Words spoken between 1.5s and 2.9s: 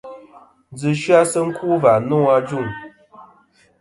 ku va nô ajuŋ.